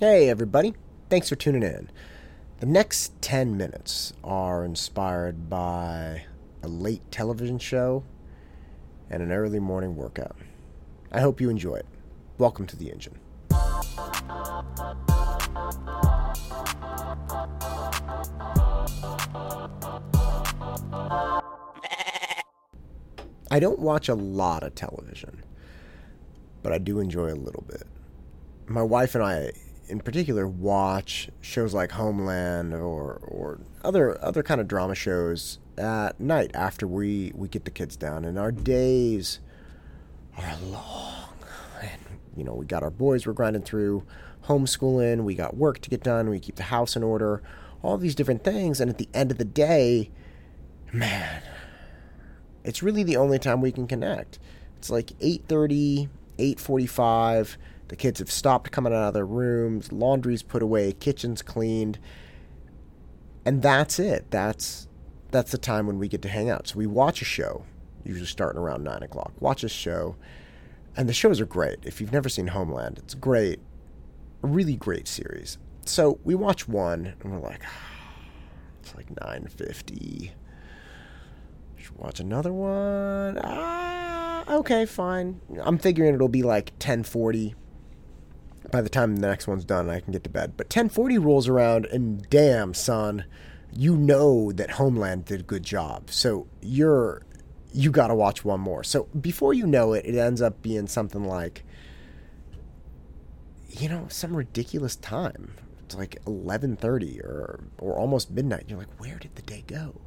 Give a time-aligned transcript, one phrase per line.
[0.00, 0.74] Hey, everybody.
[1.10, 1.90] Thanks for tuning in.
[2.60, 6.22] The next 10 minutes are inspired by
[6.62, 8.04] a late television show
[9.10, 10.36] and an early morning workout.
[11.10, 11.86] I hope you enjoy it.
[12.38, 13.18] Welcome to the engine.
[23.50, 25.42] I don't watch a lot of television,
[26.62, 27.82] but I do enjoy a little bit.
[28.68, 29.50] My wife and I,
[29.88, 36.20] in particular, watch shows like Homeland or or other other kind of drama shows at
[36.20, 39.40] night after we we get the kids down, and our days
[40.36, 41.24] are long.
[41.80, 42.00] And
[42.36, 44.04] you know, we got our boys we're grinding through,
[44.44, 47.42] homeschooling, we got work to get done, we keep the house in order,
[47.82, 50.10] all these different things, and at the end of the day,
[50.92, 51.42] man,
[52.64, 54.38] it's really the only time we can connect.
[54.76, 57.56] It's like 8:30, 8:45.
[57.88, 61.98] The kids have stopped coming out of their rooms, laundry's put away, kitchen's cleaned,
[63.44, 64.30] and that's it.
[64.30, 64.88] That's
[65.30, 66.68] that's the time when we get to hang out.
[66.68, 67.64] So we watch a show,
[68.04, 69.32] usually starting around nine o'clock.
[69.40, 70.16] Watch a show,
[70.96, 71.78] and the shows are great.
[71.82, 73.60] If you've never seen Homeland, it's great,
[74.42, 75.58] a really great series.
[75.86, 77.62] So we watch one, and we're like,
[78.82, 80.34] it's like nine fifty
[81.88, 83.38] should watch another one.
[83.42, 85.40] Ah, okay, fine.
[85.60, 87.54] I'm figuring it'll be like 1040
[88.70, 90.54] by the time the next one's done I can get to bed.
[90.56, 93.24] But 1040 rolls around and damn, son,
[93.72, 96.10] you know that Homeland did a good job.
[96.10, 97.22] So you're
[97.72, 98.82] you got to watch one more.
[98.82, 101.64] So before you know it, it ends up being something like
[103.68, 105.54] you know, some ridiculous time.
[105.84, 108.64] It's like 11:30 or or almost midnight.
[108.68, 110.00] You're like, "Where did the day go?"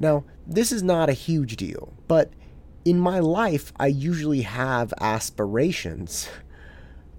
[0.00, 2.32] Now, this is not a huge deal, but
[2.84, 6.28] in my life, I usually have aspirations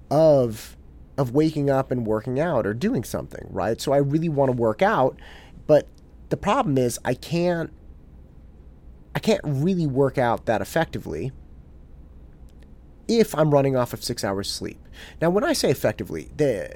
[0.09, 0.75] of
[1.17, 3.81] of waking up and working out or doing something, right?
[3.81, 5.19] So I really want to work out,
[5.67, 5.87] but
[6.29, 7.71] the problem is I can't
[9.13, 11.31] I can't really work out that effectively
[13.07, 14.79] if I'm running off of 6 hours sleep.
[15.19, 16.69] Now, when I say effectively, the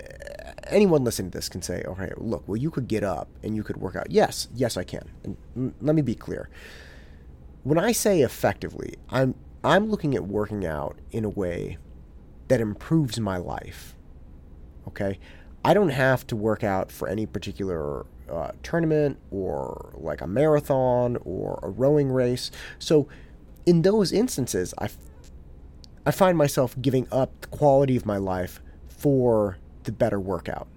[0.72, 3.55] anyone listening to this can say, oh, okay, look, well, you could get up and
[3.55, 4.09] you could work out.
[4.09, 5.09] Yes, yes, I can.
[5.23, 6.49] And let me be clear.
[7.63, 11.77] When I say effectively, I'm I'm looking at working out in a way
[12.47, 13.95] that improves my life.
[14.87, 15.19] Okay,
[15.63, 21.17] I don't have to work out for any particular uh, tournament or like a marathon
[21.23, 22.51] or a rowing race.
[22.79, 23.07] So,
[23.65, 24.97] in those instances, I, f-
[26.05, 30.67] I find myself giving up the quality of my life for the better workout.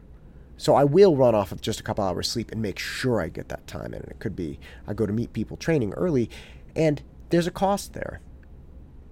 [0.56, 3.28] So I will run off of just a couple hours sleep and make sure I
[3.28, 4.00] get that time in.
[4.00, 6.30] And it could be I go to meet people training early,
[6.74, 8.20] and there's a cost there.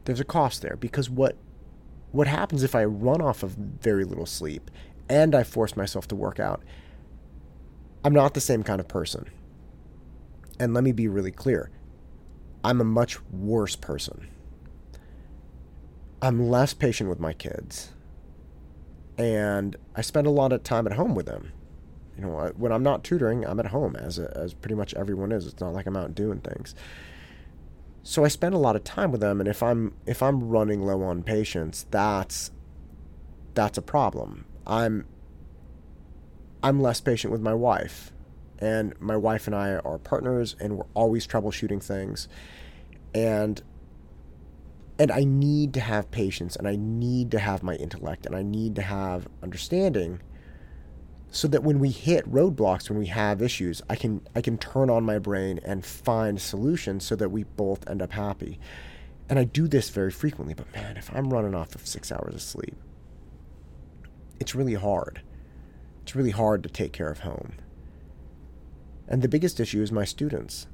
[0.05, 1.37] There's a cost there because what
[2.15, 4.71] what happens if I run off of very little sleep
[5.09, 6.63] and I force myself to work out?
[8.05, 9.29] I'm not the same kind of person.
[10.61, 11.71] And let me be really clear.
[12.63, 14.29] I'm a much worse person.
[16.23, 17.91] I'm less patient with my kids
[19.19, 21.51] and I spend a lot of time at home with them.
[22.17, 25.49] You know, when I'm not tutoring, I'm at home, as as pretty much everyone is.
[25.49, 26.77] It's not like I'm out doing things.
[28.07, 30.83] So I spend a lot of time with them, and if I'm if I'm running
[30.83, 32.51] low on patience, that's
[33.55, 34.45] that's a problem.
[34.67, 35.07] I'm
[36.63, 38.13] I'm less patient with my wife,
[38.59, 42.29] and my wife and I are partners, and we're always troubleshooting things,
[43.15, 43.63] and
[44.99, 48.43] and I need to have patience and I need to have my intellect and I
[48.43, 50.21] need to have understanding
[51.35, 54.89] so that when we hit roadblocks when we have issues I can I can turn
[54.89, 58.61] on my brain and find solutions so that we both end up happy.
[59.29, 62.35] And I do this very frequently, but man, if I'm running off of 6 hours
[62.35, 62.77] of sleep,
[64.39, 65.23] it's really hard.
[66.03, 67.55] It's really hard to take care of home.
[69.09, 70.69] And the biggest issue is my students.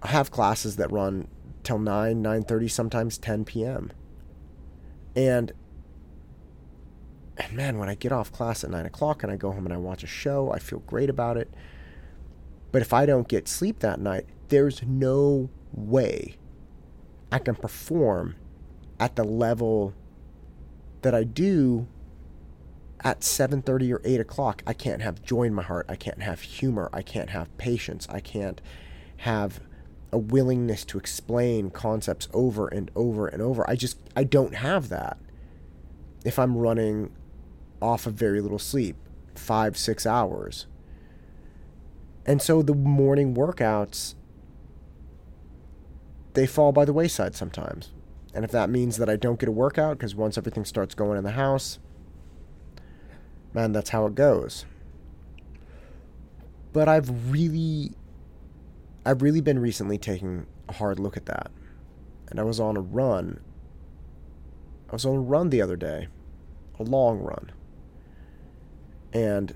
[0.00, 1.28] I have classes that run
[1.62, 3.92] till 9, 9.30, sometimes 10 p.m.
[5.16, 5.52] And,
[7.36, 9.72] and man, when I get off class at 9 o'clock and I go home and
[9.72, 11.52] I watch a show, I feel great about it.
[12.72, 16.36] But if I don't get sleep that night, there's no way
[17.30, 18.36] I can perform
[19.00, 19.94] at the level
[21.02, 21.86] that I do
[23.02, 26.40] at 7.30 or 8 o'clock i can't have joy in my heart i can't have
[26.40, 28.62] humor i can't have patience i can't
[29.18, 29.60] have
[30.14, 33.68] a willingness to explain concepts over and over and over.
[33.68, 35.18] I just I don't have that.
[36.24, 37.10] If I'm running
[37.80, 38.96] off of very little sleep,
[39.34, 40.66] 5 6 hours.
[42.26, 44.14] And so the morning workouts
[46.34, 47.92] they fall by the wayside sometimes.
[48.34, 51.16] And if that means that I don't get a workout because once everything starts going
[51.16, 51.78] in the house,
[53.52, 54.66] man, that's how it goes.
[56.72, 57.92] But I've really,
[59.06, 61.52] I've really been recently taking a hard look at that.
[62.28, 63.38] And I was on a run.
[64.90, 66.08] I was on a run the other day,
[66.80, 67.52] a long run.
[69.14, 69.54] And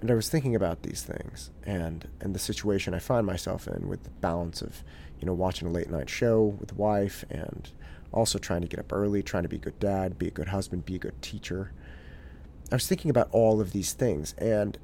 [0.00, 3.88] and I was thinking about these things and and the situation I find myself in
[3.88, 4.82] with the balance of,
[5.20, 7.70] you know, watching a late night show with wife and
[8.12, 10.48] also trying to get up early, trying to be a good dad, be a good
[10.48, 11.72] husband, be a good teacher.
[12.72, 14.78] I was thinking about all of these things and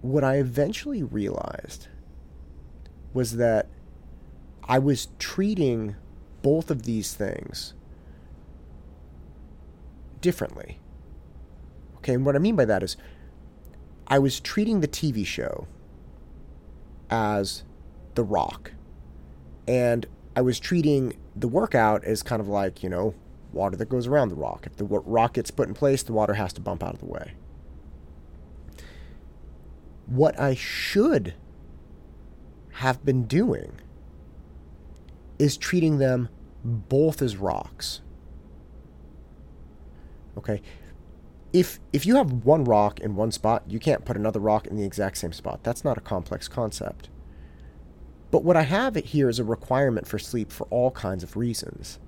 [0.00, 1.88] what I eventually realized
[3.12, 3.66] was that
[4.64, 5.96] I was treating
[6.42, 7.74] both of these things
[10.20, 10.78] differently.
[12.00, 12.96] Okay, and what I mean by that is
[14.06, 15.66] I was treating the TV show
[17.08, 17.62] as
[18.14, 18.72] The Rock.
[19.68, 23.14] And I was treating the workout as kind of like, you know,
[23.52, 24.66] water that goes around the rock.
[24.66, 27.06] If the rock gets put in place, the water has to bump out of the
[27.06, 27.32] way.
[30.06, 31.34] What I should
[32.74, 33.72] have been doing
[35.38, 36.28] is treating them
[36.64, 38.00] both as rocks.
[40.36, 40.62] Okay?
[41.52, 44.76] If if you have one rock in one spot, you can't put another rock in
[44.76, 45.64] the exact same spot.
[45.64, 47.08] That's not a complex concept.
[48.30, 51.98] But what I have here is a requirement for sleep for all kinds of reasons.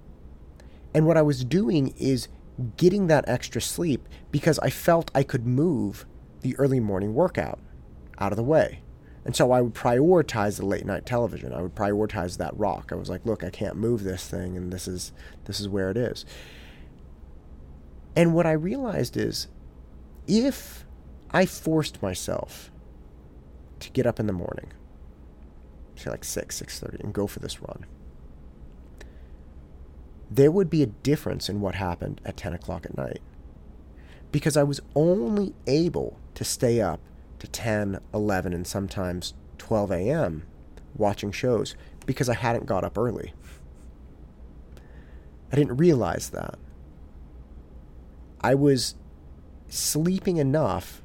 [0.94, 2.28] And what I was doing is
[2.76, 6.06] getting that extra sleep because I felt I could move
[6.42, 7.58] the early morning workout
[8.18, 8.82] out of the way.
[9.24, 11.52] And so I would prioritize the late night television.
[11.52, 12.90] I would prioritize that rock.
[12.92, 15.12] I was like, look, I can't move this thing and this is
[15.44, 16.24] this is where it is.
[18.14, 19.48] And what I realized is
[20.26, 20.84] if
[21.30, 22.70] I forced myself
[23.80, 24.72] to get up in the morning,
[25.96, 27.86] say like 6, 6.30, and go for this run,
[30.30, 33.20] there would be a difference in what happened at 10 o'clock at night.
[34.30, 37.00] Because I was only able to stay up
[37.38, 40.46] to 10, 11, and sometimes 12 a.m.
[40.96, 41.74] watching shows
[42.06, 43.34] because I hadn't got up early.
[45.52, 46.58] I didn't realize that.
[48.42, 48.94] I was
[49.68, 51.02] sleeping enough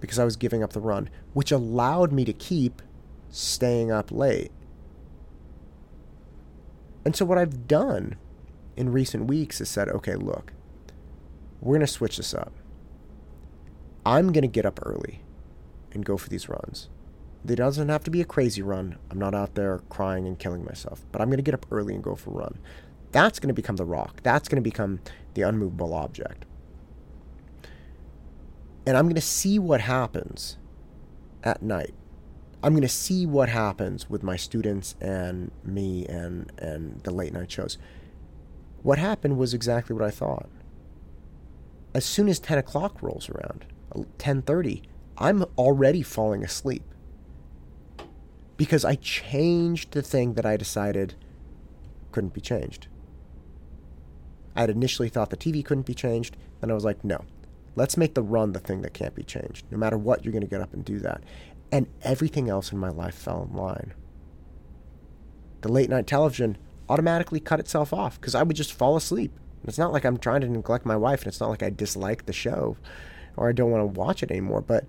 [0.00, 2.82] because I was giving up the run, which allowed me to keep
[3.30, 4.50] staying up late.
[7.04, 8.16] And so, what I've done
[8.76, 10.52] in recent weeks is said, okay, look,
[11.60, 12.52] we're going to switch this up.
[14.04, 15.22] I'm going to get up early
[15.92, 16.88] and go for these runs.
[17.46, 18.98] It doesn't have to be a crazy run.
[19.10, 21.94] I'm not out there crying and killing myself, but I'm going to get up early
[21.94, 22.58] and go for a run.
[23.12, 24.20] That's going to become the rock.
[24.22, 25.00] That's going to become
[25.34, 26.44] the unmovable object.
[28.86, 30.58] And I'm going to see what happens
[31.42, 31.94] at night.
[32.62, 37.32] I'm going to see what happens with my students and me and, and the late
[37.32, 37.78] night shows.
[38.82, 40.48] What happened was exactly what I thought.
[41.94, 43.66] As soon as 10 o'clock rolls around,
[44.18, 44.82] 10:30,
[45.18, 46.82] I'm already falling asleep.
[48.56, 51.14] Because I changed the thing that I decided
[52.12, 52.88] couldn't be changed.
[54.54, 57.24] I had initially thought the TV couldn't be changed, and I was like, no,
[57.76, 59.66] let's make the run the thing that can't be changed.
[59.70, 61.22] No matter what, you're going to get up and do that.
[61.72, 63.94] And everything else in my life fell in line.
[65.60, 66.58] The late night television
[66.88, 69.32] automatically cut itself off because I would just fall asleep.
[69.64, 72.26] It's not like I'm trying to neglect my wife, and it's not like I dislike
[72.26, 72.76] the show
[73.36, 74.84] or I don't want to watch it anymore, but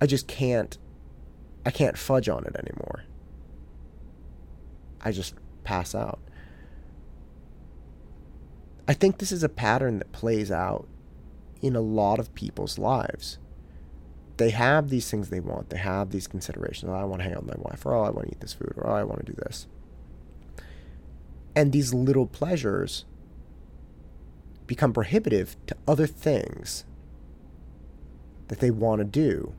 [0.00, 0.78] I just can't
[1.66, 3.02] I can't fudge on it anymore.
[5.02, 5.34] I just
[5.64, 6.18] pass out.
[8.88, 10.88] I think this is a pattern that plays out
[11.60, 13.36] in a lot of people's lives.
[14.38, 15.68] They have these things they want.
[15.68, 16.90] They have these considerations.
[16.90, 18.40] Oh, I want to hang out with my wife, or oh, I want to eat
[18.40, 19.66] this food, or oh, I want to do this.
[21.54, 23.04] And these little pleasures
[24.66, 26.84] become prohibitive to other things
[28.46, 29.52] that they want to do,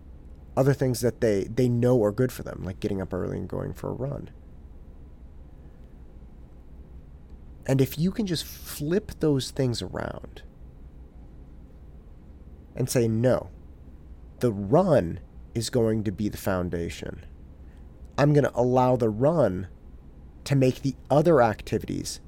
[0.57, 3.47] other things that they, they know are good for them, like getting up early and
[3.47, 4.29] going for a run.
[7.69, 10.41] And if you can just flip those things around
[12.75, 13.51] and say, no,
[14.39, 15.19] the run
[15.53, 17.27] is going to be the foundation.
[18.17, 19.67] I'm going to allow the run
[20.45, 22.21] to make the other activities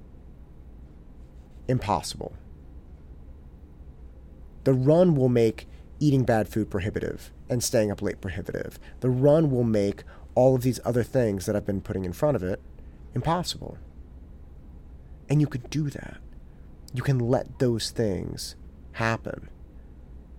[1.67, 2.35] impossible.
[4.63, 5.67] The run will make
[5.99, 8.77] eating bad food prohibitive and staying up late prohibitive.
[8.99, 10.03] The run will make
[10.35, 12.61] all of these other things that I've been putting in front of it
[13.15, 13.79] impossible.
[15.31, 16.17] And you can do that.
[16.93, 18.57] You can let those things
[18.91, 19.47] happen.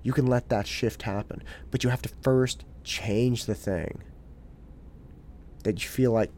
[0.02, 1.42] You can let that shift happen.
[1.70, 4.02] But you have to first change the thing
[5.64, 6.30] that you feel like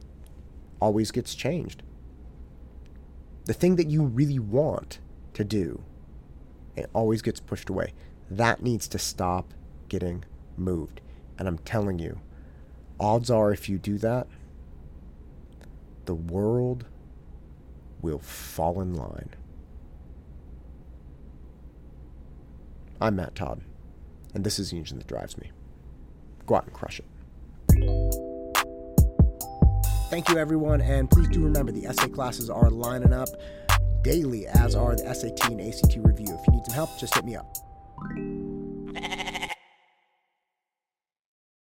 [0.79, 1.83] always gets changed.
[3.47, 5.01] The thing that you really want
[5.33, 5.83] to do,
[6.77, 7.93] it always gets pushed away.
[8.31, 9.53] That needs to stop
[9.89, 10.25] getting
[10.57, 11.01] moved.
[11.41, 12.21] And I'm telling you,
[13.01, 14.29] odds are if you do that,
[16.05, 16.85] the world
[18.05, 19.31] will fall in line.
[23.01, 23.63] I'm Matt Todd,
[24.35, 25.51] and this is the engine that drives me.
[26.47, 27.07] Go out and crush it.
[30.11, 33.31] Thank you, everyone, and please do remember the essay classes are lining up
[34.03, 36.39] daily, as are the SAT and ACT review.
[36.39, 37.57] If you need some help, just hit me up.